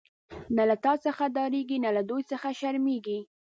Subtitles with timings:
[0.55, 3.19] نه له تا څخه ډاريږی، نه له دوی څخه شرميږی